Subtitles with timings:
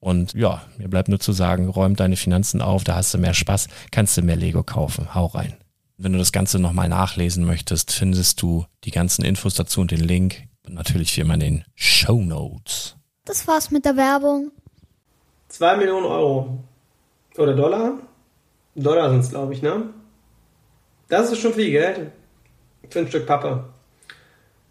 [0.00, 3.34] Und ja, mir bleibt nur zu sagen, räum deine Finanzen auf, da hast du mehr
[3.34, 5.14] Spaß, kannst du mehr Lego kaufen.
[5.14, 5.56] Hau rein.
[5.96, 10.00] Wenn du das Ganze nochmal nachlesen möchtest, findest du die ganzen Infos dazu und den
[10.00, 10.44] Link.
[10.64, 12.96] Und natürlich wie immer in den Show Notes.
[13.24, 14.52] Das war's mit der Werbung.
[15.48, 16.58] Zwei Millionen Euro.
[17.36, 17.98] Oder Dollar?
[18.76, 19.90] Dollar sind's, glaube ich, ne?
[21.08, 22.12] Das ist schon viel Geld.
[22.90, 23.64] Für ein Stück Pappe.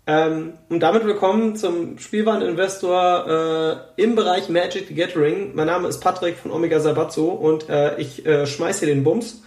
[0.09, 5.53] Ähm, und damit willkommen zum Spielwareninvestor äh, im Bereich Magic the Gathering.
[5.53, 9.43] Mein Name ist Patrick von Omega Sabatzo und äh, ich äh, schmeiß hier den Bums.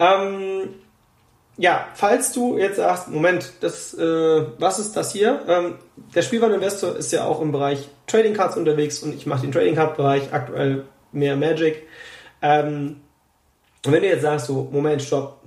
[0.00, 0.70] Ähm,
[1.56, 5.44] ja, falls du jetzt sagst, Moment, das, äh, was ist das hier?
[5.46, 5.76] Ähm,
[6.16, 9.76] der Spielwareninvestor ist ja auch im Bereich Trading Cards unterwegs und ich mache den Trading
[9.76, 10.82] Card Bereich aktuell
[11.12, 11.86] mehr Magic.
[12.42, 13.02] Ähm,
[13.84, 15.42] und wenn du jetzt sagst, so, Moment, stopp,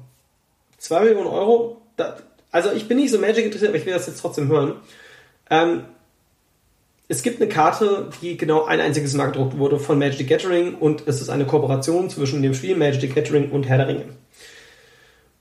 [0.77, 2.15] 2 Millionen Euro, da,
[2.51, 4.75] also ich bin nicht so Magic interessiert, aber ich will das jetzt trotzdem hören.
[5.49, 5.83] Ähm,
[7.07, 10.75] es gibt eine Karte, die genau ein einziges Mal gedruckt wurde von Magic the Gathering
[10.75, 14.05] und es ist eine Kooperation zwischen dem Spiel Magic the Gathering und Herr der Ringe.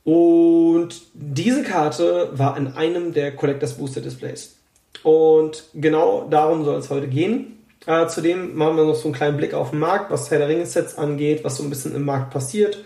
[0.05, 4.57] Und diese Karte war in einem der Collectors Booster Displays.
[5.03, 7.59] Und genau darum soll es heute gehen.
[7.87, 10.49] Äh, zudem machen wir noch so einen kleinen Blick auf den Markt, was Herr der
[10.49, 12.79] Ringe Sets angeht, was so ein bisschen im Markt passiert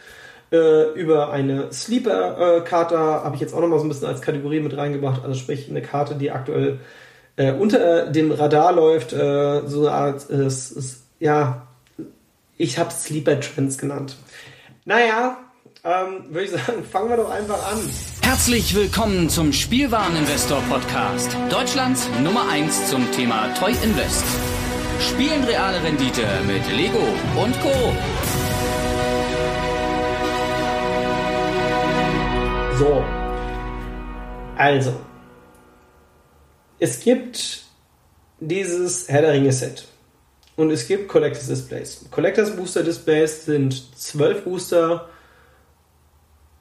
[0.52, 4.76] äh, über eine Sleeper-Karte habe ich jetzt auch nochmal so ein bisschen als Kategorie mit
[4.76, 5.22] reingebracht.
[5.24, 6.78] Also sprich eine Karte, die aktuell
[7.36, 9.12] äh, unter dem Radar läuft.
[9.12, 10.48] Äh, so eine Art, äh,
[11.20, 11.66] ja,
[12.58, 14.16] ich habe Sleeper-Trends genannt.
[14.84, 15.38] Naja,
[15.84, 17.78] ähm, würde ich sagen, fangen wir doch einfach an.
[18.20, 21.36] Herzlich willkommen zum Spielwareninvestor Podcast.
[21.50, 24.24] Deutschlands Nummer 1 zum Thema Toy Invest.
[25.00, 27.02] Spielen reale Rendite mit Lego
[27.42, 27.92] und Co.
[32.78, 33.04] So.
[34.56, 34.92] Also.
[36.78, 37.64] Es gibt
[38.40, 39.86] dieses Herr der Ringe Set.
[40.56, 42.04] und es gibt Collectors Displays.
[42.10, 45.08] Collectors Booster Displays sind 12 Booster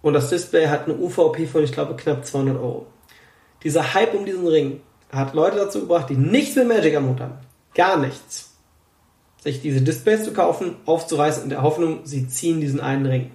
[0.02, 2.88] und das Display hat eine UVP von, ich glaube, knapp 200 Euro.
[3.64, 4.82] Dieser Hype um diesen Ring
[5.12, 7.38] hat Leute dazu gebracht, die nichts mit Magic am Hut haben.
[7.76, 8.52] Gar nichts.
[9.44, 13.32] Sich diese Displays zu kaufen, aufzureißen in der Hoffnung, sie ziehen diesen einen Ring.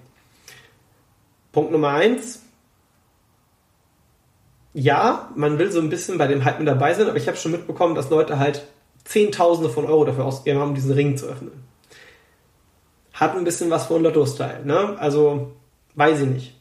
[1.52, 2.42] Punkt Nummer eins.
[4.78, 7.38] Ja, man will so ein bisschen bei dem Hype mit dabei sein, aber ich habe
[7.38, 8.66] schon mitbekommen, dass Leute halt
[9.06, 11.64] Zehntausende von Euro dafür ausgegeben haben, diesen Ring zu öffnen.
[13.14, 14.98] Hat ein bisschen was von Lotto-Style, ne?
[14.98, 15.52] Also,
[15.94, 16.54] weiß ich nicht.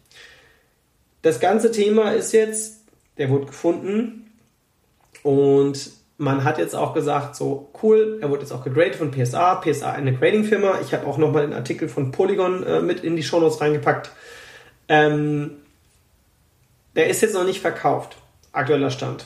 [1.23, 2.85] Das ganze Thema ist jetzt,
[3.17, 4.31] der wurde gefunden
[5.21, 9.55] und man hat jetzt auch gesagt, so cool, er wurde jetzt auch gegradet von PSA.
[9.55, 10.79] PSA eine Grading-Firma.
[10.81, 14.09] Ich habe auch nochmal den Artikel von Polygon äh, mit in die Shownotes reingepackt.
[14.87, 15.57] Ähm,
[16.95, 18.17] der ist jetzt noch nicht verkauft.
[18.51, 19.25] Aktueller Stand.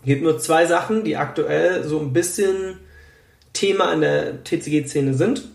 [0.00, 2.78] Es gibt nur zwei Sachen, die aktuell so ein bisschen
[3.52, 5.48] Thema in der TCG-Szene sind.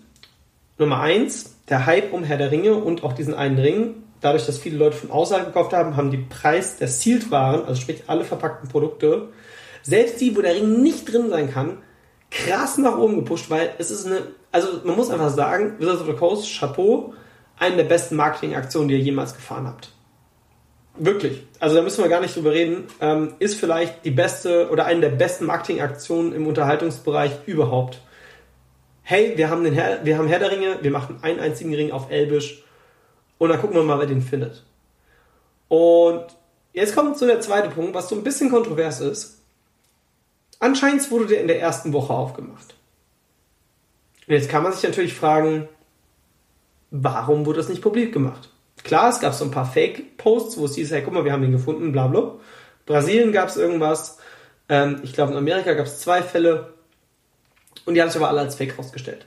[0.78, 4.04] Nummer eins, der Hype um Herr der Ringe und auch diesen einen Ring.
[4.22, 8.04] Dadurch, dass viele Leute von außerhalb gekauft haben, haben die Preis der Sealed-Waren, also sprich
[8.08, 9.30] alle verpackten Produkte,
[9.82, 11.78] selbst die, wo der Ring nicht drin sein kann,
[12.32, 16.08] krass nach oben gepusht, weil es ist eine, also man muss einfach sagen, Wizards of
[16.08, 17.14] the Coast, Chapeau,
[17.58, 19.95] eine der besten Marketingaktionen, die ihr jemals gefahren habt.
[20.98, 21.44] Wirklich.
[21.60, 22.86] Also da müssen wir gar nicht drüber reden.
[23.02, 28.02] Ähm, ist vielleicht die beste oder eine der besten Marketingaktionen im Unterhaltungsbereich überhaupt.
[29.04, 31.92] Hey, wir haben, den Herr, wir haben Herr der Ringe, wir machen einen einzigen Ring
[31.92, 32.64] auf Elbisch
[33.38, 34.64] und dann gucken wir mal, wer den findet.
[35.68, 36.26] Und
[36.74, 39.42] jetzt kommt so der zweite Punkt, was so ein bisschen kontrovers ist.
[40.60, 42.76] Anscheinend wurde der in der ersten Woche aufgemacht.
[44.28, 45.68] Und jetzt kann man sich natürlich fragen,
[46.90, 48.50] warum wurde das nicht publik gemacht?
[48.86, 51.44] Klar, es gab so ein paar Fake-Posts, wo es hieß, hey, guck mal, wir haben
[51.44, 52.36] ihn gefunden, bla bla.
[52.86, 54.20] Brasilien gab es irgendwas.
[54.70, 56.72] Ähm, ich glaube, in Amerika gab es zwei Fälle.
[57.86, 59.26] Und die haben sich aber alle als Fake rausgestellt.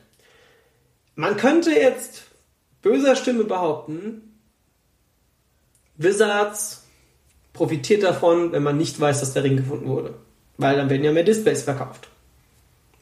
[1.16, 2.22] Man könnte jetzt
[2.82, 4.38] böser Stimme behaupten,
[5.96, 6.84] Wizards
[7.52, 10.14] profitiert davon, wenn man nicht weiß, dass der Ring gefunden wurde.
[10.56, 12.08] Weil dann werden ja mehr Displays verkauft.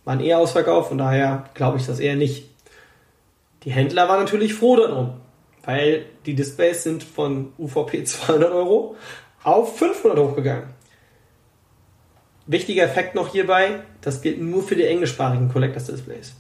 [0.07, 2.49] Waren eher ausverkauft, von daher glaube ich das eher nicht.
[3.65, 5.21] Die Händler waren natürlich froh darum
[5.67, 8.97] weil die Displays sind von UVP 200 Euro
[9.43, 10.71] auf 500 hochgegangen.
[12.47, 16.33] Wichtiger Effekt noch hierbei, das gilt nur für die englischsprachigen Collectors Displays.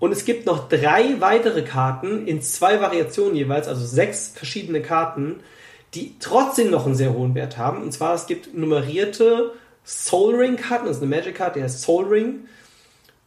[0.00, 5.36] Und es gibt noch drei weitere Karten in zwei Variationen jeweils, also sechs verschiedene Karten,
[5.94, 7.82] die trotzdem noch einen sehr hohen Wert haben.
[7.82, 9.52] Und zwar es gibt nummerierte
[9.84, 12.48] Soul Ring Karten, das ist eine Magic Card, der heißt Soul Ring,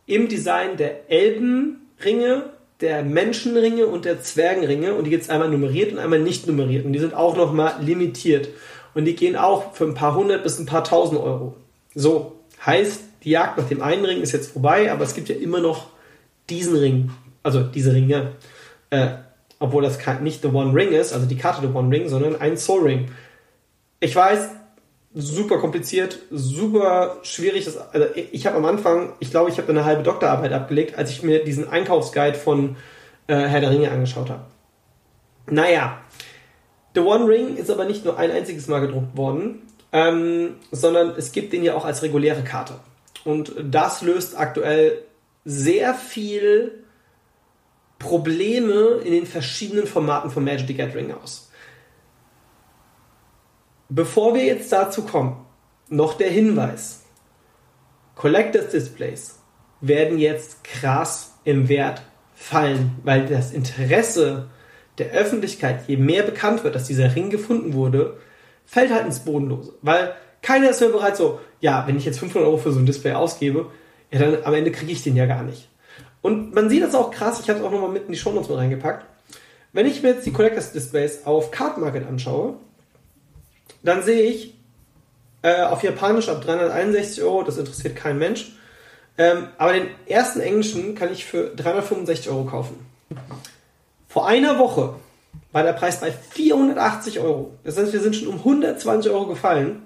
[0.07, 2.49] im Design der Elbenringe
[2.81, 6.85] der Menschenringe und der Zwergenringe und die gibt es einmal nummeriert und einmal nicht nummeriert
[6.85, 8.49] und die sind auch nochmal limitiert
[8.93, 11.55] und die gehen auch für ein paar hundert bis ein paar tausend Euro.
[11.95, 12.33] So,
[12.65, 15.59] heißt, die Jagd nach dem einen Ring ist jetzt vorbei, aber es gibt ja immer
[15.59, 15.87] noch
[16.49, 17.11] diesen Ring,
[17.43, 18.33] also diese Ringe,
[18.89, 19.09] äh,
[19.59, 22.57] obwohl das nicht The One Ring ist, also die Karte The One Ring, sondern ein
[22.57, 23.07] Soul Ring.
[23.99, 24.49] Ich weiß,
[25.17, 27.65] super kompliziert, super schwierig.
[27.65, 31.09] Das, also ich habe am Anfang, ich glaube, ich habe eine halbe Doktorarbeit abgelegt, als
[31.09, 32.75] ich mir diesen Einkaufsguide von
[33.25, 34.43] äh, Herr der Ringe angeschaut habe.
[35.49, 35.99] Naja,
[36.93, 41.31] The One Ring ist aber nicht nur ein einziges Mal gedruckt worden, ähm, sondern es
[41.31, 42.75] gibt den ja auch als reguläre Karte.
[43.25, 44.99] Und das löst aktuell
[45.45, 46.83] sehr viel
[47.97, 51.46] Probleme in den verschiedenen Formaten von Magic the Gathering aus.
[53.89, 55.45] Bevor wir jetzt dazu kommen,
[55.87, 57.03] noch der Hinweis.
[58.15, 59.39] Collectors Displays
[59.79, 62.01] werden jetzt krass im Wert
[62.35, 64.49] fallen, weil das Interesse
[64.97, 68.17] der Öffentlichkeit, je mehr bekannt wird, dass dieser Ring gefunden wurde,
[68.65, 69.73] fällt halt ins Bodenlose.
[69.81, 72.85] Weil keiner ist mehr bereit so, ja, wenn ich jetzt 500 Euro für so ein
[72.85, 73.67] Display ausgebe,
[74.11, 75.69] ja, dann am Ende kriege ich den ja gar nicht.
[76.21, 78.31] Und man sieht das auch krass, ich habe es auch nochmal mit in die Show
[78.31, 79.05] Notes mit reingepackt.
[79.71, 82.55] Wenn ich mir jetzt die Collectors Displays auf Card Market anschaue,
[83.87, 84.53] dann sehe ich
[85.43, 88.51] äh, auf Japanisch ab 361 Euro, das interessiert kein Mensch.
[89.17, 92.85] Ähm, aber den ersten englischen kann ich für 365 Euro kaufen.
[94.07, 94.95] Vor einer Woche
[95.51, 97.53] war der Preis bei 480 Euro.
[97.63, 99.83] Das heißt, wir sind schon um 120 Euro gefallen.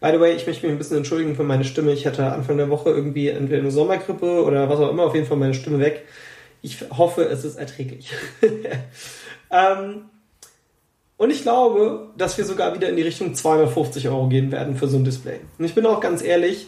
[0.00, 1.92] By the way, ich möchte mich ein bisschen entschuldigen für meine Stimme.
[1.92, 5.26] Ich hatte Anfang der Woche irgendwie entweder eine Sommergrippe oder was auch immer, auf jeden
[5.26, 6.04] Fall meine Stimme weg.
[6.60, 8.12] Ich hoffe, es ist erträglich.
[9.50, 10.10] ähm,
[11.16, 14.88] und ich glaube, dass wir sogar wieder in die Richtung 250 Euro gehen werden für
[14.88, 15.40] so ein Display.
[15.58, 16.66] Und ich bin auch ganz ehrlich,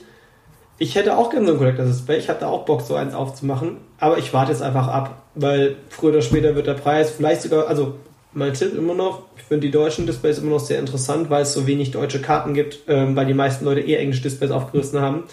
[0.79, 2.19] ich hätte auch gerne so ein Collector Display.
[2.19, 3.79] Ich hatte auch Bock, so eins aufzumachen.
[3.99, 7.67] Aber ich warte jetzt einfach ab, weil früher oder später wird der Preis vielleicht sogar,
[7.67, 7.95] also
[8.35, 11.55] mein Tipp immer noch, ich finde die deutschen Displays immer noch sehr interessant, weil es
[11.55, 15.25] so wenig deutsche Karten gibt, ähm, weil die meisten Leute eher englische Displays aufgerissen haben.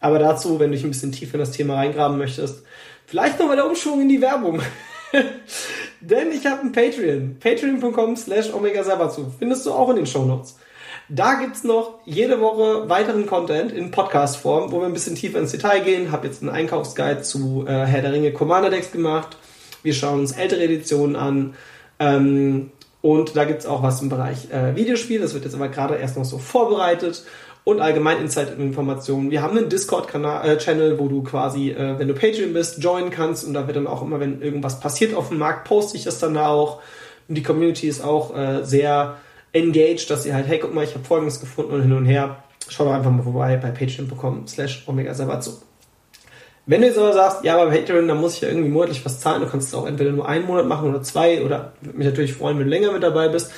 [0.00, 2.64] Aber dazu, wenn du dich ein bisschen tiefer in das Thema reingraben möchtest,
[3.06, 4.60] vielleicht nochmal der Umschwung in die Werbung.
[6.02, 7.36] Denn ich habe ein Patreon.
[7.38, 9.26] Patreon.com slash Omega Sabatsu.
[9.38, 10.56] Findest du auch in den Show Notes.
[11.08, 15.52] Da gibt's noch jede Woche weiteren Content in Podcast-Form, wo wir ein bisschen tiefer ins
[15.52, 16.10] Detail gehen.
[16.10, 19.36] Hab jetzt einen Einkaufsguide zu äh, Herr der Ringe Commander Decks gemacht.
[19.82, 21.54] Wir schauen uns ältere Editionen an.
[22.00, 25.20] Ähm, und da gibt's auch was im Bereich äh, Videospiel.
[25.20, 27.24] Das wird jetzt aber gerade erst noch so vorbereitet
[27.64, 29.30] und allgemein Insight-Informationen.
[29.30, 33.54] Wir haben einen Discord-Channel, wo du quasi, äh, wenn du Patreon bist, joinen kannst und
[33.54, 36.34] da wird dann auch immer, wenn irgendwas passiert auf dem Markt, poste ich das dann
[36.34, 36.80] da auch.
[37.28, 39.16] Und die Community ist auch äh, sehr
[39.52, 42.42] engaged, dass sie halt, hey, guck mal, ich habe Folgendes gefunden und hin und her.
[42.68, 45.14] Schau doch einfach mal vorbei bei patreon.com slash omega
[46.66, 49.20] Wenn du jetzt aber sagst, ja, bei Patreon, da muss ich ja irgendwie monatlich was
[49.20, 52.06] zahlen, du kannst es auch entweder nur einen Monat machen oder zwei oder würde mich
[52.06, 53.52] natürlich freuen, wenn du länger mit dabei bist.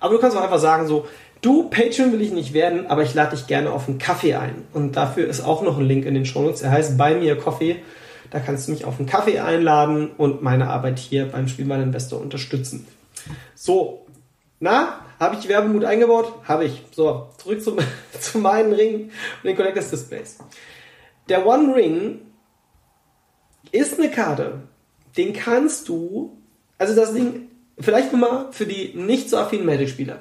[0.00, 1.06] Aber du kannst auch einfach sagen so,
[1.40, 4.64] Du, Patreon will ich nicht werden, aber ich lade dich gerne auf einen Kaffee ein.
[4.72, 6.62] Und dafür ist auch noch ein Link in den Shownotes.
[6.62, 7.76] Er heißt Bei mir Coffee.
[8.30, 12.20] Da kannst du mich auf einen Kaffee einladen und meine Arbeit hier beim Spielmann Investor
[12.20, 12.86] unterstützen.
[13.54, 14.06] So,
[14.60, 16.32] na, habe ich Werbemut eingebaut?
[16.44, 16.82] Habe ich.
[16.90, 17.78] So, zurück zum,
[18.20, 20.38] zu meinen Ring und den Collectors Displays.
[21.28, 22.20] Der One Ring
[23.70, 24.62] ist eine Karte,
[25.16, 26.38] den kannst du,
[26.78, 30.20] also das Ding, vielleicht nochmal für die nicht so affinen Magic-Spieler.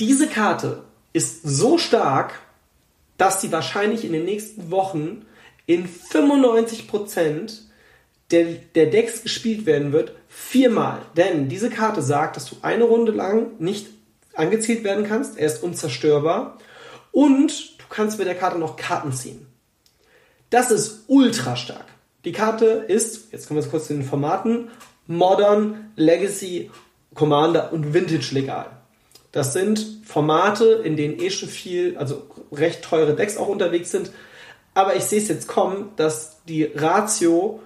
[0.00, 2.40] Diese Karte ist so stark,
[3.18, 5.26] dass sie wahrscheinlich in den nächsten Wochen
[5.66, 7.60] in 95%
[8.30, 8.44] der,
[8.74, 11.02] der Decks gespielt werden wird, viermal.
[11.16, 13.88] Denn diese Karte sagt, dass du eine Runde lang nicht
[14.34, 15.38] angezielt werden kannst.
[15.38, 16.58] Er ist unzerstörbar.
[17.12, 19.46] Und du kannst mit der Karte noch Karten ziehen.
[20.50, 21.86] Das ist ultra stark.
[22.24, 24.70] Die Karte ist, jetzt kommen wir kurz zu den Formaten,
[25.06, 26.70] Modern, Legacy,
[27.14, 28.81] Commander und Vintage legal.
[29.32, 34.10] Das sind Formate, in denen eh schon viel, also recht teure Decks auch unterwegs sind.
[34.74, 37.60] Aber ich sehe es jetzt kommen, dass die Ratio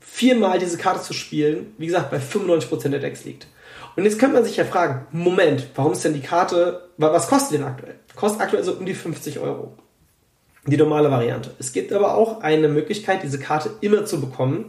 [0.00, 3.46] viermal diese Karte zu spielen, wie gesagt, bei 95% der Decks liegt.
[3.94, 7.58] Und jetzt könnte man sich ja fragen, Moment, warum ist denn die Karte, was kostet
[7.58, 7.96] denn aktuell?
[8.16, 9.74] Kostet aktuell so um die 50 Euro.
[10.66, 11.50] Die normale Variante.
[11.58, 14.66] Es gibt aber auch eine Möglichkeit, diese Karte immer zu bekommen.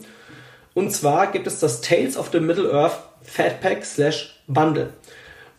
[0.74, 4.90] Und zwar gibt es das Tales of the Middle-earth Fat Pack slash Bundle.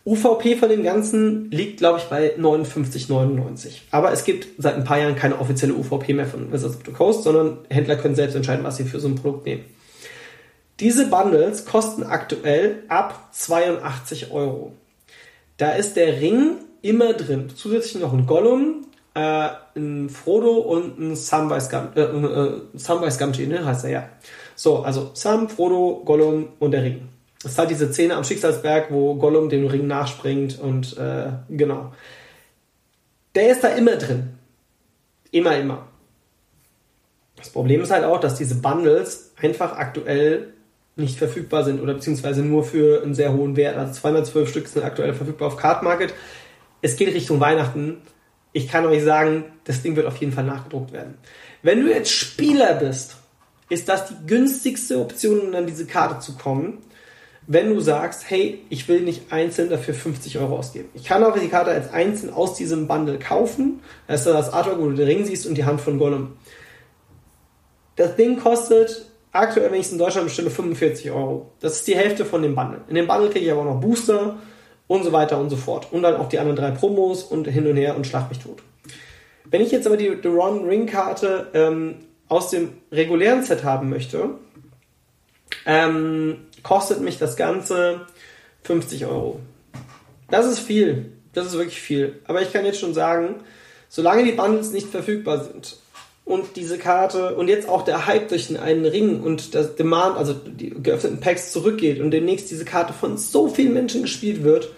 [0.05, 3.81] UVP von dem Ganzen liegt, glaube ich, bei 59,99.
[3.89, 6.91] Aber es gibt seit ein paar Jahren keine offizielle UVP mehr von Wizards of the
[6.91, 9.65] Coast, sondern Händler können selbst entscheiden, was sie für so ein Produkt nehmen.
[10.79, 14.73] Diese Bundles kosten aktuell ab 82 Euro.
[15.57, 17.49] Da ist der Ring immer drin.
[17.55, 18.85] Zusätzlich noch ein Gollum,
[19.15, 24.09] äh, ein Frodo und ein Samwise Gamgee, äh, äh, Gamgee, ne, heißt er ja.
[24.55, 27.07] So, also Sam, Frodo, Gollum und der Ring.
[27.41, 31.93] Das ist halt diese Szene am Schicksalsberg, wo Gollum dem Ring nachspringt und äh, genau.
[33.35, 34.35] Der ist da immer drin.
[35.31, 35.87] Immer, immer.
[37.35, 40.53] Das Problem ist halt auch, dass diese Bundles einfach aktuell
[40.95, 43.77] nicht verfügbar sind oder beziehungsweise nur für einen sehr hohen Wert.
[43.77, 46.13] Also 212 Stück sind aktuell verfügbar auf Card Market.
[46.81, 47.97] Es geht Richtung Weihnachten.
[48.53, 51.15] Ich kann euch sagen, das Ding wird auf jeden Fall nachgedruckt werden.
[51.61, 53.17] Wenn du jetzt Spieler bist,
[53.69, 56.77] ist das die günstigste Option, um an diese Karte zu kommen
[57.47, 60.89] wenn du sagst, hey, ich will nicht einzeln dafür 50 Euro ausgeben.
[60.93, 63.81] Ich kann auch die Karte als einzeln aus diesem Bundle kaufen.
[64.07, 66.33] Das ist das Artwork, wo du den Ring siehst und die Hand von Gollum.
[67.95, 71.51] Das Ding kostet aktuell, wenn ich es in Deutschland bestelle, 45 Euro.
[71.59, 72.81] Das ist die Hälfte von dem Bundle.
[72.87, 74.37] In dem Bundle kriege ich aber auch noch Booster
[74.87, 75.91] und so weiter und so fort.
[75.91, 78.63] Und dann auch die anderen drei Promos und hin und her und schlag mich tot.
[79.45, 81.95] Wenn ich jetzt aber die The Ron Ring Karte ähm,
[82.27, 84.31] aus dem regulären Set haben möchte,
[85.65, 88.07] ähm, kostet mich das Ganze
[88.63, 89.39] 50 Euro.
[90.31, 91.11] Das ist viel.
[91.33, 92.19] Das ist wirklich viel.
[92.25, 93.35] Aber ich kann jetzt schon sagen,
[93.87, 95.77] solange die Bundles nicht verfügbar sind
[96.25, 100.17] und diese Karte und jetzt auch der Hype durch den einen Ring und das Demand,
[100.17, 104.69] also die geöffneten Packs zurückgeht und demnächst diese Karte von so vielen Menschen gespielt wird,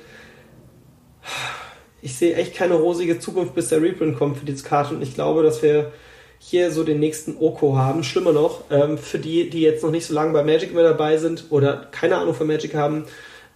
[2.01, 5.13] ich sehe echt keine rosige Zukunft, bis der Reprint kommt für diese Karte und ich
[5.13, 5.93] glaube, dass wir
[6.39, 8.03] hier so den nächsten Oko haben.
[8.03, 11.17] Schlimmer noch, ähm, für die, die jetzt noch nicht so lange bei Magic mehr dabei
[11.17, 13.05] sind oder keine Ahnung von Magic haben,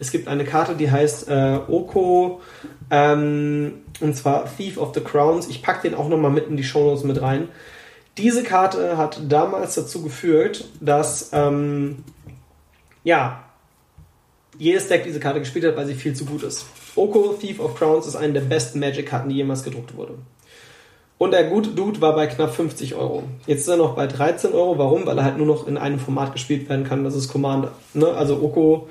[0.02, 2.42] es gibt eine Karte, die heißt äh, Oko,
[2.90, 5.48] ähm, und zwar Thief of the Crowns.
[5.48, 7.50] Ich packe den auch nochmal mit in die Shownotes mit rein.
[8.18, 12.04] Diese Karte hat damals dazu geführt, dass ähm,
[13.04, 13.44] ja,
[14.58, 16.66] jedes Deck diese Karte gespielt hat, weil sie viel zu gut ist.
[16.96, 20.16] Oko Thief of Crowns ist eine der besten Magic-Karten, die jemals gedruckt wurde.
[21.22, 23.22] Und der gute Dude war bei knapp 50 Euro.
[23.46, 24.80] Jetzt ist er noch bei 13 Euro.
[24.80, 25.06] Warum?
[25.06, 27.04] Weil er halt nur noch in einem Format gespielt werden kann.
[27.04, 27.74] Das ist Commander.
[27.94, 28.08] Ne?
[28.08, 28.88] Also Oko,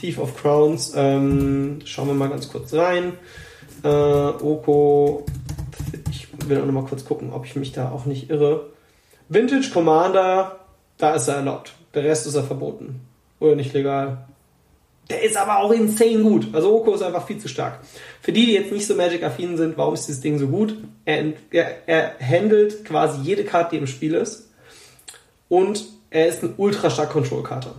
[0.00, 0.92] Thief of Crowns.
[0.94, 3.14] Ähm, schauen wir mal ganz kurz rein.
[3.82, 5.26] Äh, Oko,
[6.08, 8.68] ich will auch nochmal kurz gucken, ob ich mich da auch nicht irre.
[9.28, 10.60] Vintage Commander,
[10.98, 11.72] da ist er erlaubt.
[11.94, 13.00] Der Rest ist er verboten.
[13.40, 14.18] Oder nicht legal.
[15.10, 16.48] Der ist aber auch insane gut.
[16.52, 17.80] Also Oko ist einfach viel zu stark.
[18.20, 20.76] Für die, die jetzt nicht so Magic-affin sind, warum ist dieses Ding so gut?
[21.04, 24.50] Er, er, er handelt quasi jede Karte, die im Spiel ist.
[25.48, 27.74] Und er ist eine ultra stark Control-Karte.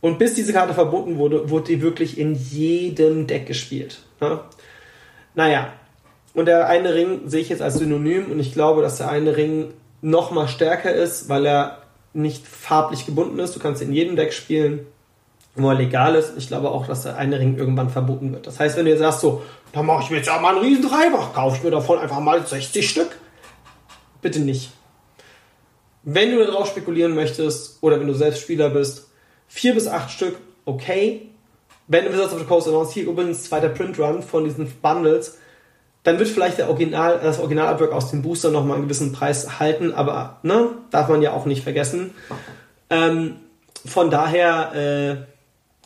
[0.00, 3.98] Und bis diese Karte verboten wurde, wurde die wirklich in jedem Deck gespielt.
[4.20, 4.44] Ja?
[5.34, 5.72] Naja,
[6.34, 9.36] und der eine Ring sehe ich jetzt als Synonym und ich glaube, dass der eine
[9.36, 13.54] Ring noch mal stärker ist, weil er nicht farblich gebunden ist.
[13.54, 14.86] Du kannst in jedem Deck spielen,
[15.54, 16.34] wo er legal ist.
[16.36, 18.46] Ich glaube auch, dass der eine Ring irgendwann verboten wird.
[18.46, 19.42] Das heißt, wenn du jetzt sagst so,
[19.72, 22.20] dann mache ich mir jetzt ja mal einen riesen Dreibach, kaufe ich mir davon einfach
[22.20, 23.16] mal 60 Stück.
[24.22, 24.72] Bitte nicht.
[26.02, 29.08] Wenn du darauf spekulieren möchtest oder wenn du selbst Spieler bist,
[29.48, 31.26] vier bis acht Stück, okay.
[31.88, 35.38] Wenn du Wizards of the Coast announced, hier übrigens zweiter Print Run von diesen Bundles,
[36.02, 39.92] dann wird vielleicht der Original, das Originalartwork aus dem Booster nochmal einen gewissen Preis halten,
[39.92, 42.14] aber ne, darf man ja auch nicht vergessen.
[42.88, 43.36] Ähm,
[43.84, 45.30] von daher, äh,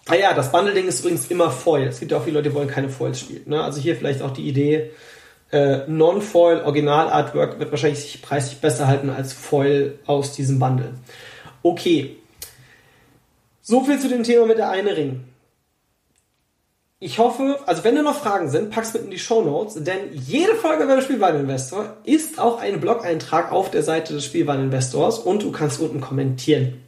[0.08, 1.88] ah ja, das Bundle-Ding ist übrigens immer Foil.
[1.88, 3.42] Es gibt ja auch viele Leute, die wollen keine Foils spielen.
[3.46, 3.62] Ne?
[3.62, 4.90] Also hier vielleicht auch die Idee,
[5.52, 10.94] äh, Non-Foil Original-Artwork wird wahrscheinlich sich preislich besser halten als Foil aus diesem Bundle.
[11.62, 12.16] Okay.
[13.62, 15.24] So viel zu dem Thema mit der eine Ring
[17.04, 19.98] ich hoffe, also wenn da noch Fragen sind, pack's mit in die Show Notes, denn
[20.12, 25.52] jede Folge beim Spielwareninvestor ist auch ein Blog-Eintrag auf der Seite des Spielwareninvestors und du
[25.52, 26.80] kannst unten kommentieren.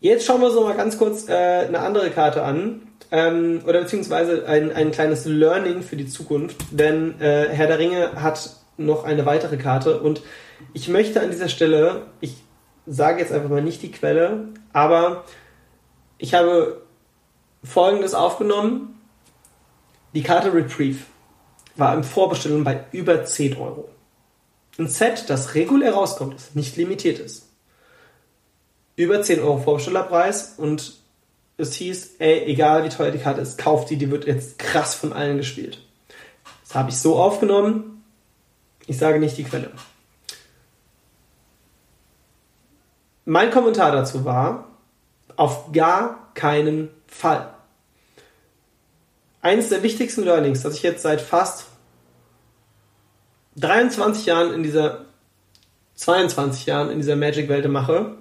[0.00, 3.80] Jetzt schauen wir uns noch mal ganz kurz äh, eine andere Karte an ähm, oder
[3.80, 9.02] beziehungsweise ein, ein kleines Learning für die Zukunft, denn äh, Herr der Ringe hat noch
[9.02, 10.22] eine weitere Karte und
[10.72, 12.36] ich möchte an dieser Stelle, ich
[12.86, 15.24] sage jetzt einfach mal nicht die Quelle, aber
[16.16, 16.82] ich habe
[17.64, 18.98] Folgendes aufgenommen
[20.14, 20.98] die Karte Reprieve
[21.76, 23.88] war im Vorbestellung bei über 10 Euro.
[24.78, 27.47] Ein Set, das regulär rauskommt, das nicht limitiert ist.
[28.98, 30.94] Über 10 Euro Vorbestellerpreis und
[31.56, 34.94] es hieß, ey, egal wie teuer die Karte ist, kauft die, die wird jetzt krass
[34.94, 35.78] von allen gespielt.
[36.64, 38.02] Das habe ich so aufgenommen.
[38.88, 39.70] Ich sage nicht die Quelle.
[43.24, 44.66] Mein Kommentar dazu war,
[45.36, 47.54] auf gar keinen Fall
[49.40, 51.66] eines der wichtigsten Learnings, das ich jetzt seit fast
[53.56, 55.06] 23 Jahren in dieser
[55.94, 58.17] 22 Jahren in dieser Magic-Welt mache,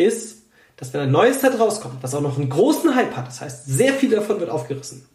[0.00, 0.42] ist,
[0.76, 3.66] dass wenn ein neues Set rauskommt, das auch noch einen großen Hype hat, das heißt,
[3.66, 5.06] sehr viel davon wird aufgerissen,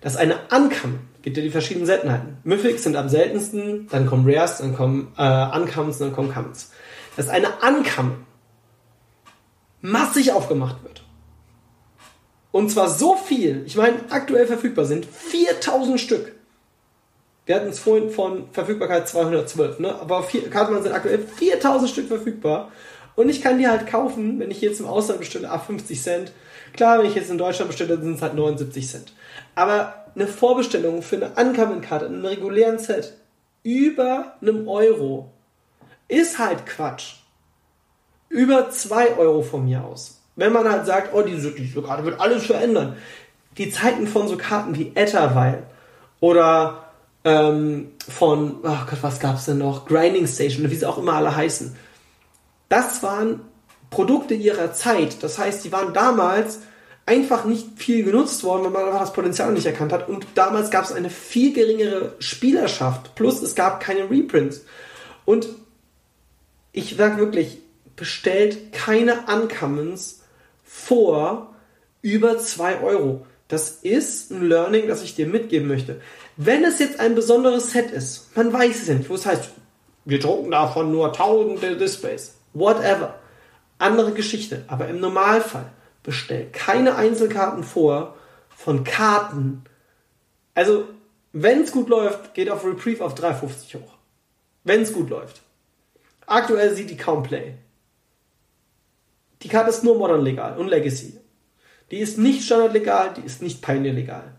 [0.00, 2.38] dass eine Uncommon, gibt ja die verschiedenen Seltenheiten.
[2.44, 6.70] Mythics sind am seltensten, dann kommen Rares, dann kommen äh, dann kommen Commons.
[7.16, 8.26] Dass eine Uncommon
[9.80, 10.96] massig aufgemacht wird
[12.56, 16.32] und zwar so viel, ich meine, aktuell verfügbar sind 4000 Stück.
[17.44, 19.94] Wir hatten es vorhin von Verfügbarkeit 212, ne?
[20.00, 22.72] aber Kartenmann sind aktuell 4000 Stück verfügbar.
[23.16, 26.32] Und ich kann die halt kaufen, wenn ich jetzt im Ausland bestelle, ab 50 Cent.
[26.74, 29.12] Klar, wenn ich jetzt in Deutschland bestelle, sind es halt 79 Cent.
[29.54, 33.14] Aber eine Vorbestellung für eine Uncommon-Karte, einen regulären Set,
[33.62, 35.32] über einem Euro,
[36.08, 37.14] ist halt Quatsch.
[38.28, 40.20] Über 2 Euro von mir aus.
[40.36, 42.96] Wenn man halt sagt, oh, diese, diese Karte wird alles verändern.
[43.56, 45.62] Die Zeiten von so Karten wie Etterweil
[46.20, 46.90] oder
[47.24, 49.86] ähm, von, oh Gott, was gab's denn noch?
[49.86, 51.74] Grinding Station, wie sie auch immer alle heißen.
[52.68, 53.40] Das waren
[53.90, 55.22] Produkte ihrer Zeit.
[55.22, 56.60] Das heißt, die waren damals
[57.06, 60.08] einfach nicht viel genutzt worden, weil man einfach das Potenzial nicht erkannt hat.
[60.08, 63.14] Und damals gab es eine viel geringere Spielerschaft.
[63.14, 64.62] Plus es gab keine Reprints.
[65.24, 65.48] Und
[66.72, 67.58] ich sag wirklich,
[67.94, 70.20] bestellt keine Uncommons
[70.64, 71.54] vor
[72.02, 73.26] über 2 Euro.
[73.48, 76.00] Das ist ein Learning, das ich dir mitgeben möchte.
[76.36, 79.50] Wenn es jetzt ein besonderes Set ist, man weiß es nicht, wo es heißt,
[80.04, 83.18] wir drucken davon nur tausende Displays, whatever.
[83.78, 85.70] Andere Geschichte, aber im Normalfall
[86.02, 88.16] bestell keine Einzelkarten vor
[88.48, 89.64] von Karten.
[90.54, 90.88] Also,
[91.32, 93.92] wenn es gut läuft, geht auf Reprieve auf 3,50 hoch.
[94.64, 95.42] Wenn es gut läuft.
[96.26, 97.54] Aktuell sieht die kaum Play.
[99.42, 101.20] Die Karte ist nur Modern legal und Legacy.
[101.90, 104.34] Die ist nicht Standard legal, die ist nicht Pioneer legal.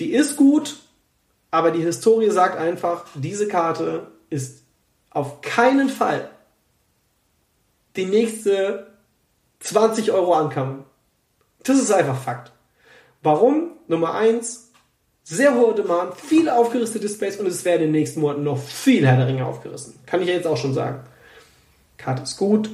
[0.00, 0.76] Die ist gut,
[1.50, 4.64] aber die Historie sagt einfach, diese Karte ist
[5.10, 6.30] auf keinen Fall
[7.96, 8.86] die nächste
[9.60, 10.84] 20 Euro ankommen.
[11.62, 12.52] Das ist einfach Fakt.
[13.22, 13.70] Warum?
[13.88, 14.70] Nummer eins,
[15.24, 19.06] sehr hohe Demand, viele aufgerissene Displays und es werden in den nächsten Monaten noch viel
[19.06, 19.98] Herr der Ringe aufgerissen.
[20.06, 21.00] Kann ich ja jetzt auch schon sagen.
[21.96, 22.68] Karte ist gut,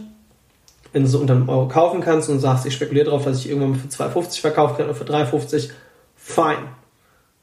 [0.93, 3.49] wenn du so unter einem Euro kaufen kannst und sagst, ich spekuliere darauf, dass ich
[3.49, 5.71] irgendwann für 2,50 verkaufen kann oder für 3,50,
[6.17, 6.69] fein.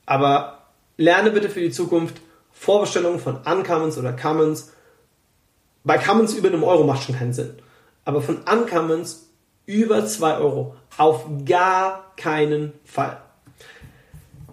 [0.05, 2.17] Aber lerne bitte für die Zukunft,
[2.51, 4.71] Vorbestellungen von Uncommons oder Commons.
[5.83, 7.57] Bei Commons über einem Euro macht schon keinen Sinn.
[8.07, 9.27] Aber von Uncommons
[9.65, 10.75] über 2 Euro.
[10.97, 13.17] Auf gar keinen Fall.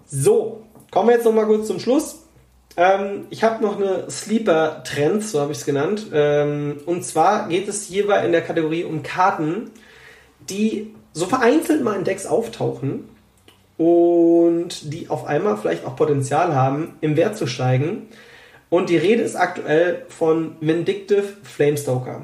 [0.06, 2.24] So, kommen wir jetzt noch mal kurz zum Schluss.
[2.76, 6.06] Ähm, ich habe noch eine Sleeper-Trend, so habe ich es genannt.
[6.12, 9.70] Ähm, und zwar geht es hierbei in der Kategorie um Karten,
[10.50, 13.08] die so vereinzelt mal in Decks auftauchen
[13.78, 18.08] und die auf einmal vielleicht auch Potenzial haben, im Wert zu steigen.
[18.68, 22.22] Und die Rede ist aktuell von Vindictive Flamestoker.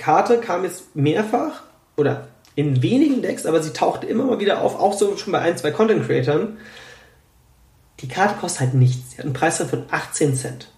[0.00, 1.62] Karte kam jetzt mehrfach
[1.96, 5.40] oder in wenigen Decks, aber sie tauchte immer mal wieder auf, auch so schon bei
[5.40, 6.56] ein, zwei Content Creatern.
[8.00, 9.12] Die Karte kostet halt nichts.
[9.12, 10.68] Sie hat einen Preis von 18 Cent.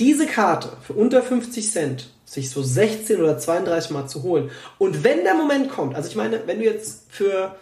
[0.00, 4.50] Diese Karte für unter 50 Cent sich so 16 oder 32 Mal zu holen.
[4.78, 7.54] Und wenn der Moment kommt, also ich meine, wenn du jetzt für,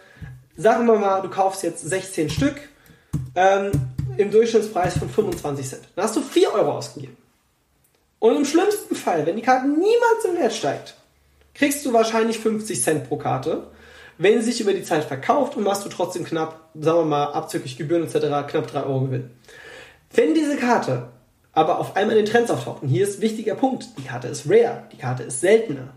[0.57, 2.55] sagen wir mal, du kaufst jetzt 16 Stück
[3.35, 3.71] ähm,
[4.17, 7.15] im Durchschnittspreis von 25 Cent, dann hast du 4 Euro ausgegeben.
[8.25, 10.95] Und im schlimmsten Fall, wenn die Karte niemals im Wert steigt,
[11.53, 13.67] kriegst du wahrscheinlich 50 Cent pro Karte.
[14.17, 17.25] Wenn sie sich über die Zeit verkauft und machst du trotzdem knapp, sagen wir mal,
[17.25, 19.29] abzüglich Gebühren etc., knapp 3 Euro Gewinn.
[20.11, 21.09] Wenn diese Karte
[21.51, 24.27] aber auf einmal in den Trends auftaucht, und hier ist ein wichtiger Punkt, die Karte
[24.27, 25.93] ist rare, die Karte ist seltener,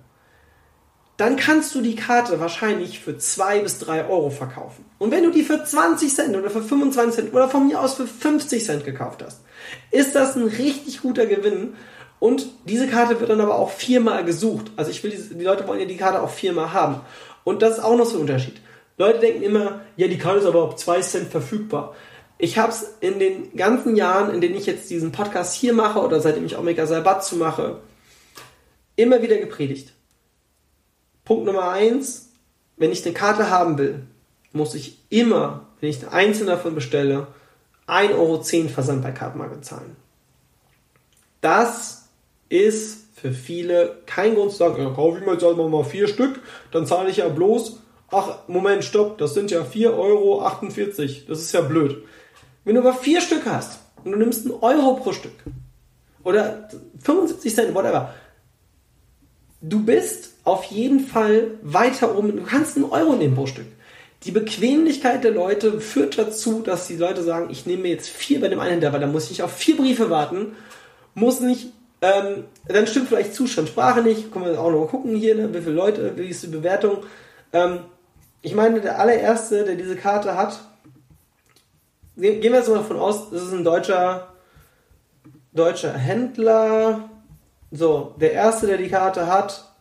[1.16, 4.84] dann kannst du die Karte wahrscheinlich für 2 bis 3 Euro verkaufen.
[4.98, 7.94] Und wenn du die für 20 Cent oder für 25 Cent oder von mir aus
[7.94, 9.40] für 50 Cent gekauft hast,
[9.90, 11.74] ist das ein richtig guter Gewinn.
[12.20, 14.72] Und diese Karte wird dann aber auch viermal gesucht.
[14.76, 17.00] Also ich will, die Leute wollen ja die Karte auch viermal haben.
[17.44, 18.61] Und das ist auch noch so ein Unterschied.
[18.96, 21.94] Leute denken immer, ja, die Karte ist aber auf 2 Cent verfügbar.
[22.37, 26.00] Ich habe es in den ganzen Jahren, in denen ich jetzt diesen Podcast hier mache
[26.00, 27.81] oder seitdem ich Omega Salbatsu mache,
[28.96, 29.92] immer wieder gepredigt.
[31.24, 32.31] Punkt Nummer eins,
[32.76, 34.02] wenn ich eine Karte haben will,
[34.52, 37.28] muss ich immer, wenn ich eine einzelne davon bestelle,
[37.87, 39.96] 1,10 Euro Versand bei Kartenmarke zahlen.
[41.40, 42.08] Das
[42.48, 46.08] ist für viele kein Grund zu sagen, ja, kaufe ich mir jetzt einfach mal vier
[46.08, 47.80] Stück, dann zahle ich ja bloß,
[48.11, 50.44] ach, Moment, stopp, das sind ja 4,48 Euro,
[51.28, 52.02] das ist ja blöd.
[52.64, 55.32] Wenn du aber vier Stück hast und du nimmst einen Euro pro Stück
[56.22, 56.68] oder
[57.02, 58.14] 75 Cent, whatever,
[59.61, 63.66] du bist auf jeden Fall weiter oben, du kannst einen Euro nehmen pro Stück.
[64.24, 68.40] Die Bequemlichkeit der Leute führt dazu, dass die Leute sagen, ich nehme mir jetzt vier
[68.40, 70.56] bei dem einen weil dann muss ich auf vier Briefe warten,
[71.14, 71.68] muss nicht
[72.00, 74.32] ähm, dann stimmt vielleicht Zustand Sprache nicht.
[74.32, 75.52] Können wir auch noch gucken hier, ne?
[75.52, 76.98] wie viele Leute, wie ist die Bewertung.
[77.52, 77.80] Ähm,
[78.42, 80.61] ich meine, der allererste, der diese Karte hat,
[82.16, 84.28] gehen wir jetzt mal davon aus, das ist ein deutscher,
[85.52, 87.08] deutscher Händler.
[87.70, 89.72] So, der erste, der die Karte hat,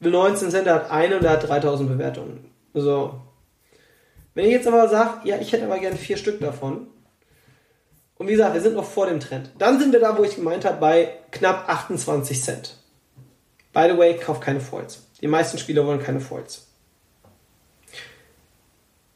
[0.00, 2.50] will 19 Cent, der hat eine und der hat 3000 Bewertungen.
[2.72, 3.20] So.
[4.34, 6.86] Wenn ich jetzt aber sage, ja, ich hätte aber gern vier Stück davon,
[8.20, 9.48] und wie gesagt, wir sind noch vor dem Trend.
[9.56, 12.76] Dann sind wir da, wo ich gemeint habe, bei knapp 28 Cent.
[13.72, 15.06] By the way, kauf keine Foils.
[15.22, 16.66] Die meisten Spieler wollen keine Foils.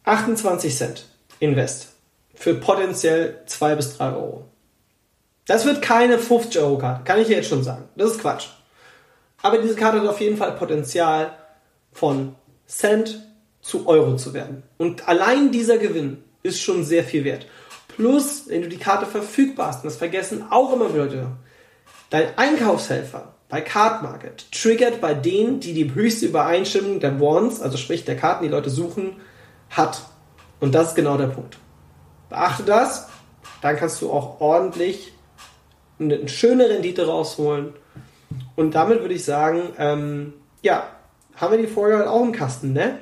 [0.05, 1.07] 28 Cent
[1.39, 1.89] Invest
[2.35, 4.47] für potenziell 2 bis 3 Euro.
[5.45, 7.85] Das wird keine 50 Euro Karte, kann ich jetzt schon sagen.
[7.97, 8.47] Das ist Quatsch.
[9.43, 11.37] Aber diese Karte hat auf jeden Fall Potenzial
[11.93, 12.37] von
[12.67, 13.21] Cent
[13.61, 14.63] zu Euro zu werden.
[14.79, 17.47] Und allein dieser Gewinn ist schon sehr viel wert.
[17.97, 21.29] Plus, wenn du die Karte verfügbar hast, und das vergessen auch immer Leute,
[22.11, 27.77] dein Einkaufshelfer bei Card Market triggert bei denen, die die höchste Übereinstimmung der Wands, also
[27.77, 29.21] sprich der Karten, die Leute suchen,
[29.71, 30.03] hat.
[30.59, 31.59] Und das ist genau der Punkt.
[32.31, 33.09] Beachte das,
[33.63, 35.13] dann kannst du auch ordentlich
[36.01, 37.75] eine schöne Rendite rausholen.
[38.57, 40.89] Und damit würde ich sagen, ähm, ja,
[41.37, 42.99] haben wir die Folge halt auch im Kasten, ne?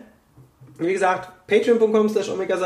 [0.77, 2.59] Wie gesagt, patreon.com slash omega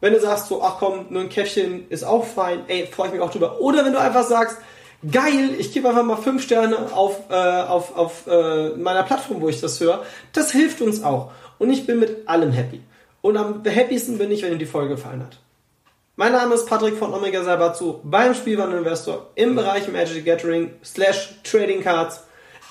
[0.00, 3.14] wenn du sagst so, ach komm, nur ein Käffchen ist auch fein, ey, freue ich
[3.14, 3.60] mich auch drüber.
[3.60, 4.58] Oder wenn du einfach sagst,
[5.10, 9.48] geil, ich gebe einfach mal fünf Sterne auf, äh, auf, auf äh, meiner Plattform, wo
[9.48, 11.32] ich das höre, das hilft uns auch.
[11.58, 12.80] Und ich bin mit allem happy.
[13.22, 15.38] Und am happiesten bin ich, wenn dir die Folge gefallen hat.
[16.18, 21.34] Mein Name ist Patrick von Omega Sabatsu beim Spielwandel Investor im Bereich Magic Gathering slash
[21.42, 22.24] Trading Cards.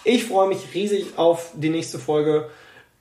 [0.03, 2.49] Ich freue mich riesig auf die nächste Folge.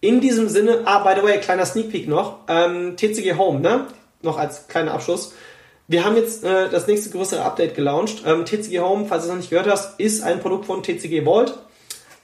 [0.00, 3.86] In diesem Sinne, ah, by the way, kleiner Sneak Peek noch, ähm, TCG Home, ne?
[4.24, 5.32] Noch als kleiner Abschluss.
[5.86, 8.22] Wir haben jetzt äh, das nächste größere Update gelauncht.
[8.26, 11.24] Ähm, TCG Home, falls du es noch nicht gehört hast, ist ein Produkt von TCG
[11.24, 11.50] Vault.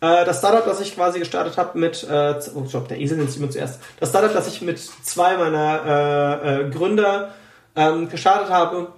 [0.01, 3.27] Äh, das Startup, das ich quasi gestartet habe mit, äh, oh, ich glaube, der Esel
[3.29, 3.81] sich immer zuerst.
[3.99, 7.35] Das Startup, das ich mit zwei meiner äh, Gründer
[7.77, 8.89] ähm, gestartet habe.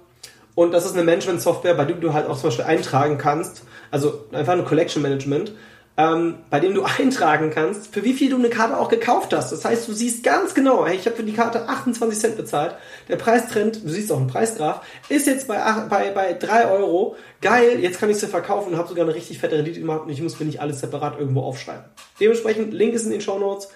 [0.55, 3.63] Und das ist eine Management-Software, bei der du halt auch zum Beispiel eintragen kannst.
[3.91, 5.51] Also einfach eine Collection Management
[5.97, 9.51] ähm, bei dem du eintragen kannst, für wie viel du eine Karte auch gekauft hast.
[9.51, 12.75] Das heißt, du siehst ganz genau, hey, ich habe für die Karte 28 Cent bezahlt.
[13.07, 17.15] Der Preistrend, du siehst auch einen Preisgraph, ist jetzt bei, ach- bei, bei 3 Euro.
[17.41, 20.09] Geil, jetzt kann ich sie verkaufen und habe sogar eine richtig fette Rendite gemacht und
[20.09, 21.83] ich muss mir nicht alles separat irgendwo aufschreiben.
[22.19, 23.69] Dementsprechend, Link ist in den Show Notes.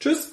[0.00, 0.30] Tschüss!